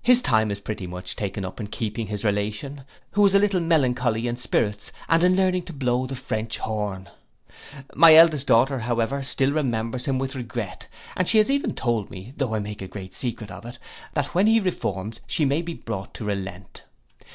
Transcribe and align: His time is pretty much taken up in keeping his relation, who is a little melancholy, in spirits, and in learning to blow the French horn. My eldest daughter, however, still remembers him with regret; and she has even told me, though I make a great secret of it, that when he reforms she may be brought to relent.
His 0.00 0.22
time 0.22 0.50
is 0.50 0.60
pretty 0.60 0.86
much 0.86 1.14
taken 1.14 1.44
up 1.44 1.60
in 1.60 1.66
keeping 1.66 2.06
his 2.06 2.24
relation, 2.24 2.86
who 3.10 3.26
is 3.26 3.34
a 3.34 3.38
little 3.38 3.60
melancholy, 3.60 4.26
in 4.26 4.38
spirits, 4.38 4.92
and 5.10 5.22
in 5.22 5.36
learning 5.36 5.64
to 5.64 5.74
blow 5.74 6.06
the 6.06 6.16
French 6.16 6.56
horn. 6.56 7.10
My 7.94 8.14
eldest 8.14 8.46
daughter, 8.46 8.78
however, 8.78 9.22
still 9.22 9.52
remembers 9.52 10.06
him 10.06 10.18
with 10.18 10.34
regret; 10.34 10.86
and 11.18 11.28
she 11.28 11.36
has 11.36 11.50
even 11.50 11.74
told 11.74 12.08
me, 12.10 12.32
though 12.34 12.54
I 12.54 12.60
make 12.60 12.80
a 12.80 12.88
great 12.88 13.14
secret 13.14 13.50
of 13.50 13.66
it, 13.66 13.78
that 14.14 14.34
when 14.34 14.46
he 14.46 14.58
reforms 14.58 15.20
she 15.26 15.44
may 15.44 15.60
be 15.60 15.74
brought 15.74 16.14
to 16.14 16.24
relent. 16.24 16.84